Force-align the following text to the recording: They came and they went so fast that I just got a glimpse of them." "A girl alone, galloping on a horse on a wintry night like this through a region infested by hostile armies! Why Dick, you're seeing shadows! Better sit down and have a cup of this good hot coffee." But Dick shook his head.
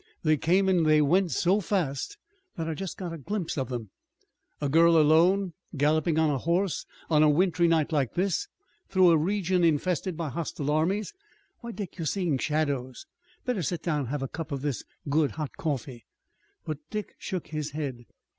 They 0.23 0.35
came 0.35 0.67
and 0.67 0.83
they 0.83 0.99
went 0.99 1.29
so 1.29 1.59
fast 1.61 2.17
that 2.55 2.67
I 2.67 2.73
just 2.73 2.97
got 2.97 3.13
a 3.13 3.19
glimpse 3.19 3.55
of 3.55 3.69
them." 3.69 3.91
"A 4.59 4.67
girl 4.67 4.97
alone, 4.97 5.53
galloping 5.77 6.17
on 6.17 6.31
a 6.31 6.39
horse 6.39 6.87
on 7.11 7.21
a 7.21 7.29
wintry 7.29 7.67
night 7.67 7.91
like 7.91 8.15
this 8.15 8.47
through 8.89 9.11
a 9.11 9.17
region 9.19 9.63
infested 9.63 10.17
by 10.17 10.29
hostile 10.29 10.71
armies! 10.71 11.13
Why 11.59 11.71
Dick, 11.71 11.99
you're 11.99 12.07
seeing 12.07 12.39
shadows! 12.39 13.05
Better 13.45 13.61
sit 13.61 13.83
down 13.83 13.99
and 13.99 14.07
have 14.07 14.23
a 14.23 14.27
cup 14.27 14.51
of 14.51 14.63
this 14.63 14.83
good 15.07 15.33
hot 15.33 15.51
coffee." 15.57 16.05
But 16.65 16.79
Dick 16.89 17.13
shook 17.19 17.49
his 17.49 17.69
head. 17.73 18.05